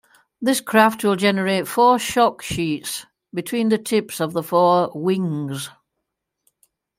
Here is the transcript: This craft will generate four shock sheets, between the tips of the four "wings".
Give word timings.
This 0.41 0.61
craft 0.61 1.03
will 1.03 1.15
generate 1.15 1.67
four 1.67 1.99
shock 1.99 2.41
sheets, 2.41 3.05
between 3.31 3.69
the 3.69 3.77
tips 3.77 4.19
of 4.19 4.33
the 4.33 4.41
four 4.41 4.89
"wings". 4.95 5.69